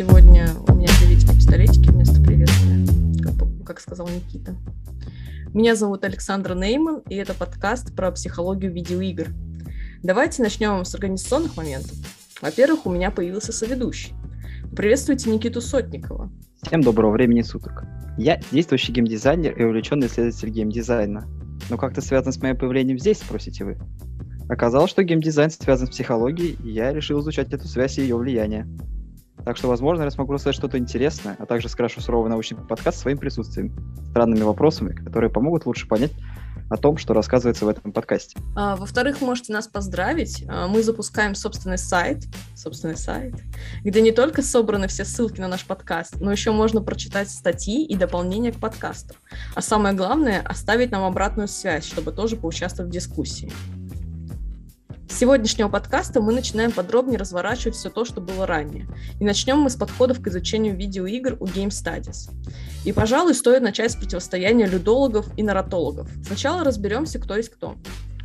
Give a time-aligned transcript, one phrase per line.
[0.00, 2.86] Сегодня у меня приветики-пистолетики вместо приветствия,
[3.22, 3.34] как,
[3.66, 4.56] как сказал Никита.
[5.52, 9.26] Меня зовут Александра Нейман, и это подкаст про психологию видеоигр.
[10.02, 11.92] Давайте начнем с организационных моментов.
[12.40, 14.14] Во-первых, у меня появился соведущий.
[14.74, 16.32] Приветствуйте Никиту Сотникова.
[16.62, 17.84] Всем доброго времени суток.
[18.16, 21.28] Я действующий геймдизайнер и увлеченный исследователь геймдизайна.
[21.68, 23.76] Но как это связано с моим появлением здесь, спросите вы?
[24.48, 28.66] Оказалось, что геймдизайн связан с психологией, и я решил изучать эту связь и ее влияние.
[29.44, 33.18] Так что, возможно, я смогу рассказать что-то интересное, а также скрашу суровый научный подкаст своим
[33.18, 33.74] присутствием,
[34.10, 36.12] странными вопросами, которые помогут лучше понять
[36.70, 38.38] о том, что рассказывается в этом подкасте.
[38.54, 40.44] А, во-вторых, можете нас поздравить.
[40.48, 43.34] А, мы запускаем собственный сайт, собственный сайт,
[43.82, 47.96] где не только собраны все ссылки на наш подкаст, но еще можно прочитать статьи и
[47.96, 49.14] дополнения к подкасту.
[49.54, 53.50] А самое главное, оставить нам обратную связь, чтобы тоже поучаствовать в дискуссии.
[55.20, 58.86] Сегодняшнего подкаста мы начинаем подробнее разворачивать все то, что было ранее.
[59.20, 62.30] И начнем мы с подходов к изучению видеоигр у Game Studies.
[62.86, 66.08] И, пожалуй, стоит начать с противостояния людологов и наратологов.
[66.26, 67.76] Сначала разберемся, кто есть кто.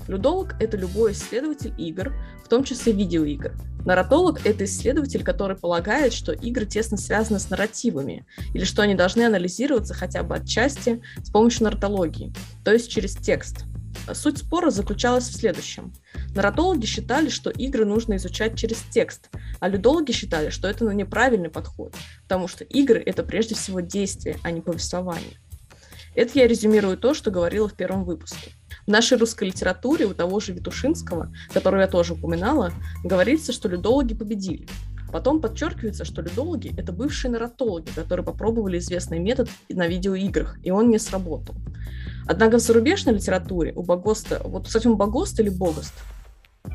[0.07, 2.13] Людолог— это любой исследователь игр,
[2.45, 3.51] в том числе видеоигр.
[3.83, 9.23] Наратолог— это исследователь, который полагает, что игры тесно связаны с нарративами, или что они должны
[9.23, 12.31] анализироваться хотя бы отчасти с помощью наратологии,
[12.63, 13.65] то есть через текст—
[14.13, 15.93] Суть спора заключалась в следующем.
[16.35, 21.93] Наратологи считали, что игры нужно изучать через текст, а людологи считали, что это неправильный подход,
[22.23, 25.39] потому что игры— это прежде всего действие, а не повествование.
[26.13, 28.51] Это я резюмирую то, что говорила в первом выпуске.
[28.85, 32.71] В нашей русской литературе у того же Витушинского, которого я тоже упоминала,
[33.03, 34.67] говорится, что людологи победили.
[35.11, 40.89] Потом подчеркивается, что людологи— это бывшие наратологи, которые попробовали известный метод на видеоиграх, и он
[40.89, 41.55] не сработал.
[42.27, 45.93] Однако в зарубежной литературе у Богоста, вот, кстати, он Богост или Богост?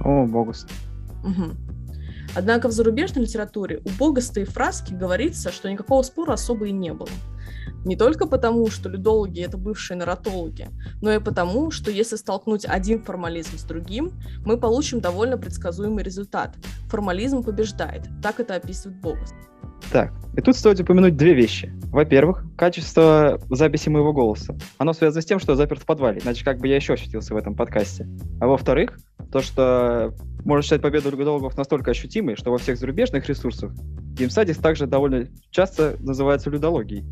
[0.01, 0.69] О, Богост.
[1.25, 1.57] Угу.
[2.35, 6.93] Однако в зарубежной литературе у Богоста и Фраски говорится, что никакого спора особо и не
[6.93, 7.09] было.
[7.85, 10.69] Не только потому, что людологи— это бывшие наратологи,
[11.01, 14.13] но и потому, что если столкнуть один формализм с другим,
[14.45, 16.55] мы получим довольно предсказуемый результат.
[16.89, 18.09] Формализм побеждает.
[18.23, 19.35] Так это описывает Богост.
[19.93, 21.73] Так, и тут стоит упомянуть две вещи.
[21.87, 24.57] Во-первых, качество записи моего голоса.
[24.79, 27.35] Оно связано с тем, что я заперт в подвале, иначе как бы я еще ощутился
[27.35, 28.07] в этом подкасте.
[28.41, 28.99] А во-вторых,
[29.33, 30.15] то, что
[30.45, 33.73] можно считать победу людологов настолько ощутимой, что во всех зарубежных ресурсах
[34.17, 37.05] GameStudies также довольно часто называется людологией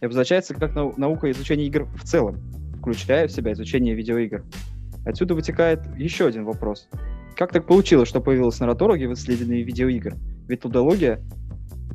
[0.00, 2.36] и обозначается как нау- наука изучения игр в целом,
[2.80, 4.44] включая в себя изучение видеоигр.
[5.06, 6.88] Отсюда вытекает еще один вопрос.
[7.36, 10.14] Как так получилось, что появилась наратология в исследовании видеоигр?
[10.48, 11.22] Ведь людология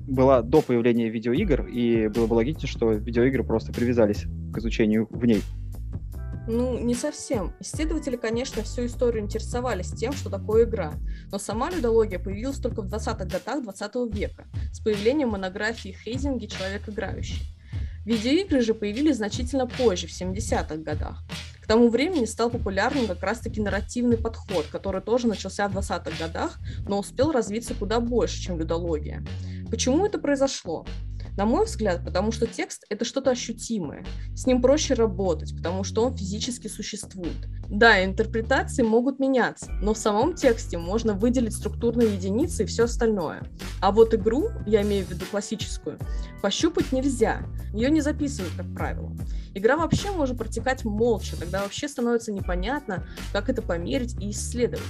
[0.08, 5.26] была до появления видеоигр, и было бы логично, что видеоигры просто привязались к изучению в
[5.26, 5.42] ней.
[6.46, 7.54] Ну, не совсем.
[7.62, 10.94] Исследователи, конечно, всю историю интересовались тем, что такое игра,
[11.32, 16.90] но сама людология появилась только в 20-х годах 20 века, с появлением монографии Хейзинги «Человек
[16.90, 17.42] играющий».
[18.06, 21.24] Видеоигры же появились значительно позже, в 70-х годах.
[21.62, 26.60] К тому времени стал популярным как раз-таки нарративный подход, который тоже начался в 20-х годах,
[26.86, 29.24] но успел развиться куда больше, чем людология.
[29.74, 30.86] Почему это произошло?
[31.36, 34.06] На мой взгляд, потому что текст— это что-то ощутимое.
[34.36, 37.48] С ним проще работать, потому что он физически существует.
[37.72, 43.42] Да, интерпретации могут меняться, но в самом тексте можно выделить структурные единицы и все остальное.
[43.82, 45.98] А вот игру, я имею в виду классическую,
[46.44, 47.42] пощупать нельзя.
[47.74, 49.12] Ее не записывают, как правило.
[49.56, 54.84] Игра вообще может протекать молча, тогда вообще становится непонятно, как это померить и исследовать.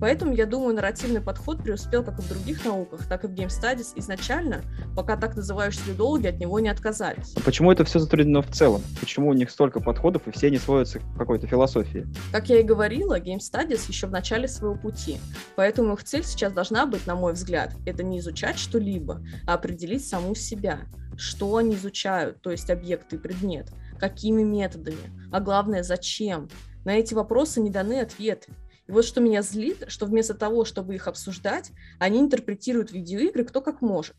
[0.00, 3.48] Поэтому, я думаю, нарративный подход преуспел как и в других науках, так и в Game
[3.48, 4.62] Studies изначально,
[4.94, 7.34] пока так называющиеся людологи от него не отказались.
[7.36, 8.82] А почему это все затруднено в целом?
[9.00, 12.06] Почему у них столько подходов и все не сводятся к какой-то философии?
[12.32, 15.18] Как я и говорила, Game Studies еще в начале своего пути,
[15.54, 20.06] поэтому их цель сейчас должна быть, на мой взгляд, это не изучать что-либо, а определить
[20.06, 20.80] саму себя,
[21.16, 24.98] что они изучают, то есть объект и предмет, какими методами,
[25.32, 26.48] а главное, зачем.
[26.84, 28.52] На эти вопросы не даны ответы.
[28.88, 33.60] И вот что меня злит, что вместо того, чтобы их обсуждать, они интерпретируют видеоигры кто
[33.60, 34.16] как может.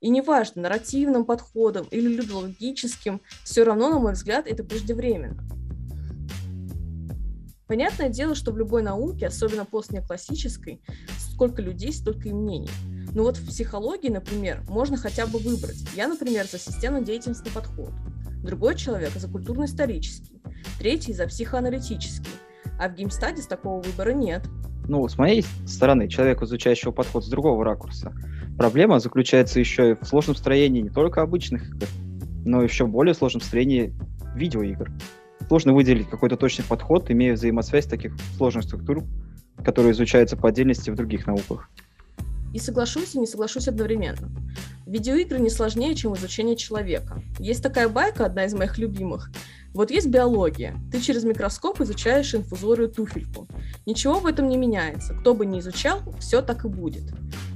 [0.00, 5.42] И неважно, нарративным подходом или людологическим, все равно, на мой взгляд, это преждевременно.
[7.68, 10.82] Понятное дело, что в любой науке, особенно постнеоклассической,
[11.16, 12.68] сколько людей, столько и мнений.
[13.14, 15.82] Но вот в психологии, например, можно хотя бы выбрать.
[15.94, 17.92] Я, например, за системно-деятельностный подход.
[18.42, 20.42] Другой человек за культурно-исторический.
[20.78, 22.31] Третий за психоаналитический
[22.82, 24.42] а в GameStudies такого выбора нет.
[24.88, 28.12] Ну, с моей стороны, человек, изучающего подход с другого ракурса,
[28.58, 31.86] проблема заключается еще и в сложном строении не только обычных игр,
[32.44, 33.94] но еще более сложном строении
[34.34, 34.90] видеоигр.
[35.46, 39.04] Сложно выделить какой-то точный подход, имея взаимосвязь таких сложных структур,
[39.64, 41.70] которые изучаются по отдельности в других науках.
[42.52, 44.28] И соглашусь, и не соглашусь одновременно.
[44.86, 47.22] Видеоигры не сложнее, чем изучение человека.
[47.38, 49.30] Есть такая байка, одна из моих любимых.
[49.74, 50.78] Вот есть биология.
[50.90, 53.48] Ты через микроскоп изучаешь инфузорию туфельку.
[53.86, 55.14] Ничего в этом не меняется.
[55.14, 57.04] Кто бы ни изучал, все так и будет.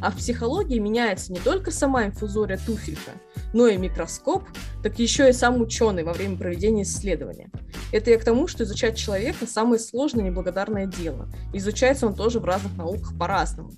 [0.00, 3.12] А в психологии меняется не только сама инфузория туфелька,
[3.52, 4.44] но и микроскоп,
[4.82, 7.50] так еще и сам ученый во время проведения исследования.
[7.92, 11.28] Это я к тому, что изучать человека самое сложное неблагодарное дело.
[11.52, 13.72] Изучается он тоже в разных науках по-разному.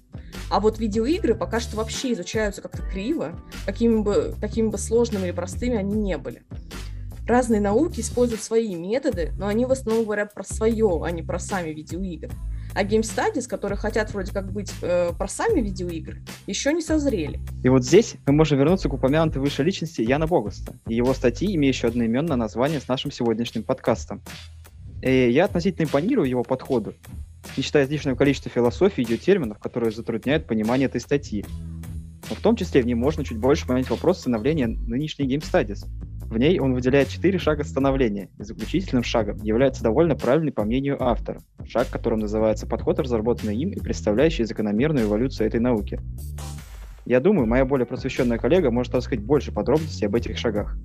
[0.51, 5.33] А вот видеоигры пока что вообще изучаются как-то криво, какими бы, какими бы сложными или
[5.33, 6.45] простыми они не были.
[7.29, 11.39] Разные науки используют свои методы, но они в основном говорят про свое, а не про
[11.39, 12.31] сами видеоигры.
[12.75, 17.39] А Game Studies, которые хотят вроде как быть э, про сами видеоигры, еще не созрели.
[17.63, 21.55] И вот здесь мы можем вернуться к упомянутой выше личности Яна Богуста и его статьи,
[21.55, 24.23] имеющей одноименное название с нашим сегодняшним подкастом.
[25.03, 26.95] И я относительно импонирую его подходу,
[27.59, 31.45] не считая излишнего количества философии и ее терминов, которые затрудняют понимание этой статьи.
[32.31, 35.87] Но в том числе в ней можно чуть больше понять вопрос становления нынешней Game Studies–
[36.29, 41.03] в ней он выделяет четыре шага становления, и заключительным шагом является довольно правильный по мнению
[41.03, 46.01] автора, шаг, которым называется подход, разработанный им и представляющий закономерную эволюцию этой науки.
[47.07, 50.77] Я думаю, моя более просвещенная коллега может рассказать больше подробностей об этих шагах.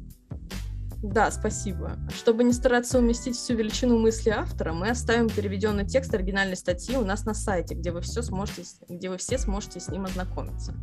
[1.03, 1.97] Да, спасибо.
[2.15, 7.03] Чтобы не стараться уместить всю величину мысли автора, мы оставим переведенный текст оригинальной статьи у
[7.03, 10.73] нас на сайте, где вы, все сможете, где вы все сможете с ним ознакомиться.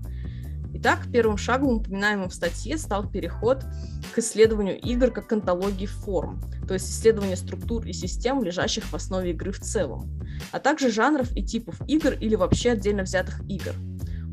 [0.83, 3.67] Итак, первым шагом, упоминаемым в статье, стал переход
[4.15, 9.33] к исследованию игр как антологии форм, то есть исследование структур и систем, лежащих в основе
[9.33, 10.11] игры в целом,
[10.53, 13.75] а также жанров и типов игр или вообще отдельно взятых игр.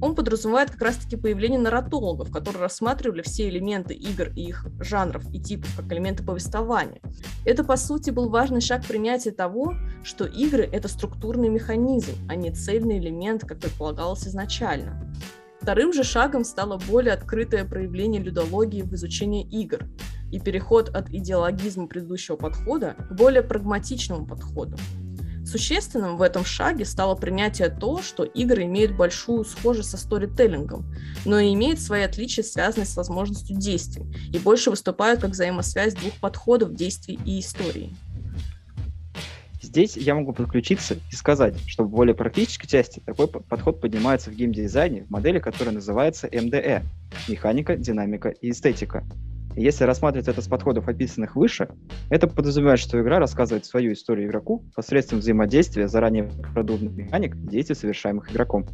[0.01, 5.41] Он подразумевает как раз-таки появление нарратологов, которые рассматривали все элементы игр и их жанров и
[5.41, 7.01] типов как элементы повествования.
[7.45, 12.51] Это, по сути, был важный шаг принятия того, что игры— это структурный механизм, а не
[12.51, 15.13] цельный элемент, как предполагалось изначально.
[15.67, 19.79] Вторым же шагом стало более открытое проявление людологии в изучении игр
[20.31, 24.77] и переход от идеологизма предыдущего подхода к более прагматичному подходу.
[25.45, 30.85] Существенным в этом шаге стало принятие то, что игры имеют большую схожесть со сторителлингом,
[31.25, 36.13] но и имеют свои отличия, связанные с возможностью действий, и больше выступают как взаимосвязь двух
[36.21, 37.93] подходов действий и истории.
[39.67, 44.33] Здесь я могу подключиться и сказать, что в более практической части такой подход поднимается в
[44.33, 46.83] геймдизайне в модели, которая называется МДЭ–
[47.27, 49.03] механика, динамика и эстетика.
[49.57, 51.67] И если рассматривать это с подходов, описанных выше,
[52.09, 57.75] это подразумевает, что игра рассказывает свою историю игроку посредством взаимодействия заранее продуманных механик и действий,
[57.75, 58.67] совершаемых игроком.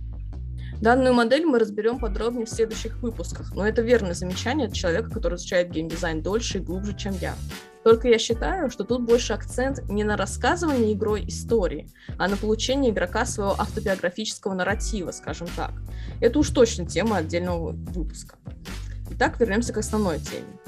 [0.83, 5.37] Данную модель мы разберем подробнее в следующих выпусках, но это верное замечание от человека, который
[5.37, 7.35] изучает геймдизайн дольше и глубже, чем я.
[7.85, 12.91] Только я считаю, что тут больше акцент не на рассказывание игрой истории, а на получение
[12.91, 15.71] игрока своего автобиографического нарратива, скажем так.
[16.19, 18.35] Это уж точно тема отдельного выпуска.
[19.11, 20.59] Итак, вернемся к основной теме.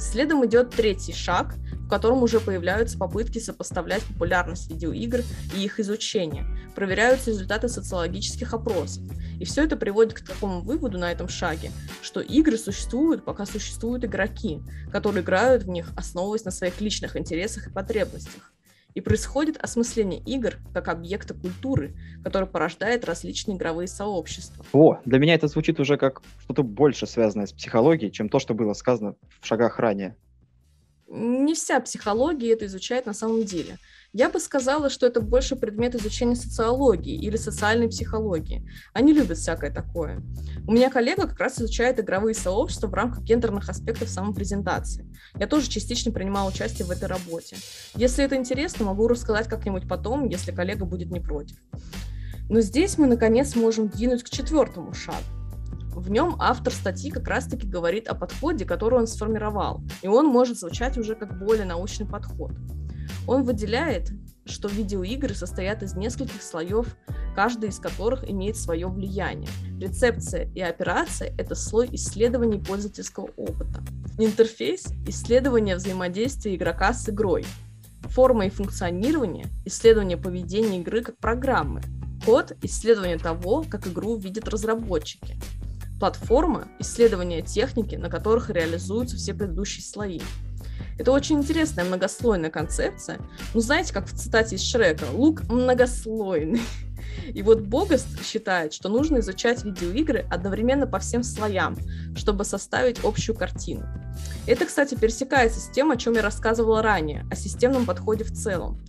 [0.00, 1.54] Следом идет третий шаг,
[1.90, 5.20] котором уже появляются попытки сопоставлять популярность видеоигр
[5.54, 9.02] и их изучение, проверяются результаты социологических опросов,
[9.38, 11.70] и все это приводит к такому выводу на этом шаге,
[12.00, 17.66] что игры существуют, пока существуют игроки, которые играют в них, основываясь на своих личных интересах
[17.66, 18.52] и потребностях.
[18.94, 21.94] И происходит осмысление игр как объекта культуры,
[22.24, 24.64] который порождает различные игровые сообщества.
[24.72, 28.54] О, для меня это звучит уже как что-то больше связанное с психологией, чем то, что
[28.54, 30.16] было сказано в шагах ранее.
[31.12, 33.78] Не вся психология это изучает на самом деле.
[34.12, 38.64] Я бы сказала, что это больше предмет изучения социологии или социальной психологии.
[38.92, 40.22] Они любят всякое такое.
[40.68, 45.12] У меня коллега как раз изучает игровые сообщества в рамках гендерных аспектов самопрезентации.
[45.34, 47.56] Я тоже частично принимала участие в этой работе.
[47.96, 51.56] Если это интересно, могу рассказать как-нибудь потом, если коллега будет не против.
[52.48, 55.39] Но здесь мы, наконец, можем двинуть к четвертому шагу.
[55.94, 60.58] В нем автор статьи как раз-таки говорит о подходе, который он сформировал, и он может
[60.58, 62.52] звучать уже как более научный подход.
[63.26, 64.10] Он выделяет,
[64.46, 66.86] что видеоигры состоят из нескольких слоев,
[67.34, 69.48] каждый из которых имеет свое влияние.
[69.78, 73.82] Рецепция и операция— это слой исследований пользовательского опыта.
[74.18, 77.44] Интерфейс— исследование взаимодействия игрока с игрой.
[78.02, 81.82] Форма и функционирование— исследование поведения игры как программы.
[82.24, 85.38] Код— исследование того, как игру видят разработчики.
[86.00, 90.20] Платформа— исследование техники, на которых реализуются все предыдущие слои.
[90.98, 93.18] Это очень интересная многослойная концепция.
[93.52, 96.62] Ну, знаете, как в цитате из Шрека, лук многослойный.
[97.34, 101.76] И вот Богаст считает, что нужно изучать видеоигры одновременно по всем слоям,
[102.16, 103.86] чтобы составить общую картину.
[104.46, 108.80] Это, кстати, пересекается с тем, о чем я рассказывала ранее, о системном подходе в целом.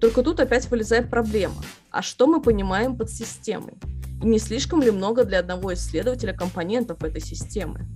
[0.00, 1.62] Только тут опять вылезает проблема.
[1.90, 3.74] А что мы понимаем под системой?
[4.22, 7.86] И не слишком ли много для одного исследователя компонентов этой системы?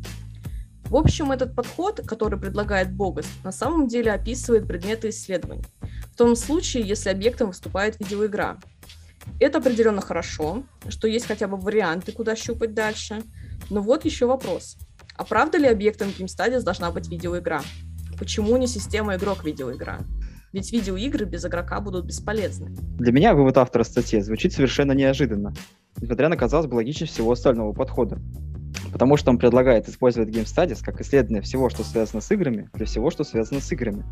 [0.85, 5.65] В общем, этот подход, который предлагает Богас, на самом деле описывает предметы исследований.
[6.13, 8.59] В том случае, если объектом выступает видеоигра.
[9.41, 13.23] Это определенно хорошо, что есть хотя бы варианты, куда щупать дальше.
[13.71, 14.77] Но вот еще вопрос.
[15.17, 17.63] А правда ли объектом Game Studies должна быть видеоигра?
[18.19, 20.01] Почему не система игрок-видеоигра?
[20.55, 22.71] Ведь видеоигры без игрока будут бесполезны.
[22.97, 25.53] Для меня вывод автора статьи звучит совершенно неожиданно,
[26.01, 28.21] несмотря на, казалось бы, логичность всего остального подхода.
[28.93, 32.87] Потому что он предлагает использовать Game Studies как исследование всего, что связано с играми, для
[32.87, 34.05] всего, что связано с играми.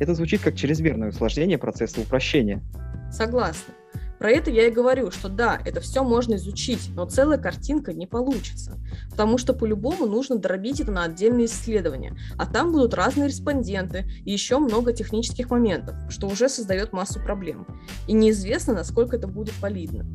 [0.00, 2.62] Это звучит как чрезмерное усложнение процесса упрощения.
[3.10, 3.74] Согласна.
[4.18, 8.06] Про это я и говорю, что да, это все можно изучить, но целая картинка не
[8.06, 8.78] получится,
[9.10, 14.32] потому что по-любому нужно дробить это на отдельные исследования, а там будут разные респонденты и
[14.32, 17.66] еще много технических моментов, что уже создает массу проблем.
[18.06, 20.06] И неизвестно, насколько это будет валидно.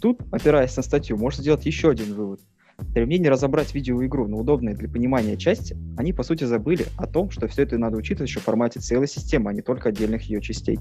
[0.00, 2.40] Тут, опираясь на статью, можно сделать еще один вывод.
[2.90, 7.48] Стремление разобрать видеоигру на удобные для понимания части, они по сути забыли о том, что
[7.48, 10.78] все это надо учитывать еще в формате целой системы, а не только отдельных ее частей.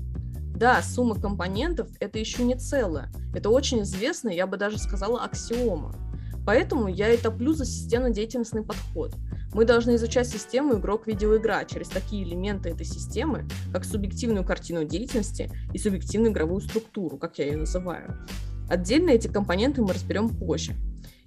[0.58, 3.12] Да, сумма компонентов— это еще не целое.
[3.36, 5.94] Это очень известно, я бы даже сказала, аксиома.
[6.48, 9.14] Поэтому я и топлю за системно-деятельностный подход.
[9.54, 15.78] Мы должны изучать систему игрок-видеоигра через такие элементы этой системы, как субъективную картину деятельности и
[15.78, 18.18] субъективную игровую структуру, как я ее называю.
[18.68, 20.74] Отдельно эти компоненты мы разберем позже.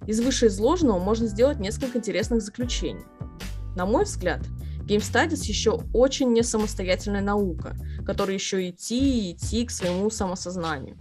[0.07, 3.05] Из вышеизложенного можно сделать несколько интересных заключений.
[3.77, 4.41] На мой взгляд,
[4.91, 10.97] Game Studies еще очень не самостоятельная наука, которая еще идти и идти к своему самосознанию.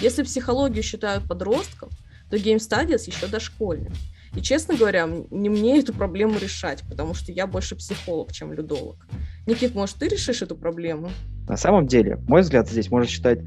[0.00, 1.92] Если психологию считают подростков,
[2.30, 3.92] то Game Studies еще дошкольник.
[4.34, 9.06] И, честно говоря, не мне эту проблему решать, потому что я больше психолог, чем людолог.
[9.46, 11.10] Никит, может, ты решишь эту проблему?
[11.46, 13.40] На самом деле, мой взгляд здесь можно считать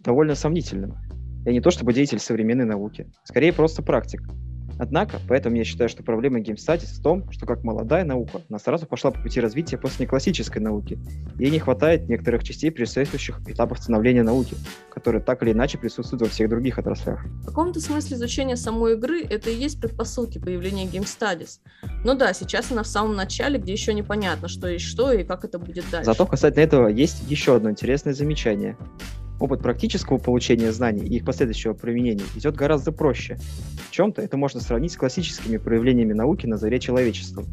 [0.00, 0.98] довольно сомнительным.
[1.46, 4.20] Я не то чтобы деятель современной науки, скорее просто практик,
[4.78, 8.58] Однако, поэтому я считаю, что проблема Game Studies в том, что как молодая наука, она
[8.58, 10.98] сразу пошла по пути развития после классической науки.
[11.38, 14.54] Ей не хватает некоторых частей предшествующих этапов становления науки,
[14.90, 17.24] которые так или иначе присутствуют во всех других отраслях.
[17.42, 21.58] В каком-то смысле изучение самой игры— это и есть предпосылки появления Game Studies.
[22.04, 25.44] Но да, сейчас она в самом начале, где еще непонятно, что есть что и как
[25.44, 26.06] это будет дальше.
[26.06, 28.76] Зато касательно этого есть еще одно интересное замечание.
[29.40, 33.38] Опыт практического получения знаний и их последующего применения идет гораздо проще.
[33.88, 37.44] В чем-то это можно сравнить с классическими проявлениями науки на заре человечества,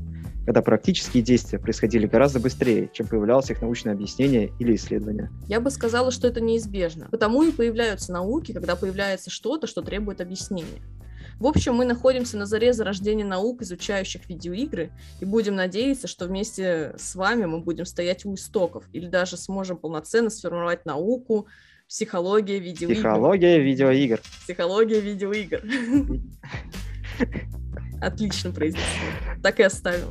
[0.45, 5.29] когда практические действия происходили гораздо быстрее, чем появлялось их научное объяснение или исследование.
[5.47, 7.07] Я бы сказала, что это неизбежно.
[7.11, 10.81] Потому и появляются науки, когда появляется что-то, что требует объяснения.
[11.39, 16.95] В общем, мы находимся на заре зарождения наук, изучающих видеоигры, и будем надеяться, что вместе
[16.97, 21.47] с вами мы будем стоять у истоков, или даже сможем полноценно сформировать науку,
[21.87, 22.95] Психология видеоигр.
[22.95, 24.21] Психология видеоигр.
[24.43, 25.61] Психология видеоигр.
[28.01, 28.85] Отлично произнесли.
[29.43, 30.07] Так и оставим.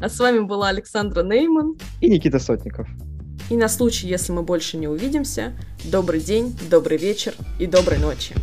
[0.00, 1.76] А с вами была Александра Нейман.
[2.00, 2.88] И Никита Сотников.
[3.50, 8.34] И на случай, если мы больше не увидимся, добрый день, добрый вечер и доброй ночи.